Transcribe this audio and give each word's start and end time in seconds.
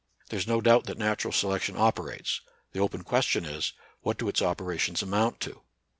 There 0.29 0.39
is 0.39 0.47
no 0.47 0.61
doubt 0.61 0.85
that 0.85 0.97
natural 0.97 1.31
selection 1.31 1.75
oper 1.75 2.11
ates; 2.11 2.41
the 2.71 2.79
open 2.79 3.03
question 3.03 3.45
is, 3.45 3.73
what 4.01 4.17
do 4.17 4.29
its 4.29 4.41
opera 4.41 4.79
tions 4.79 5.03
amount 5.03 5.39
to. 5.41 5.61